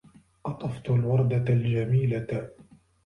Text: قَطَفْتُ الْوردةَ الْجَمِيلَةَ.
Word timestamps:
قَطَفْتُ 0.43 0.89
الْوردةَ 0.89 1.49
الْجَمِيلَةَ. 1.53 2.49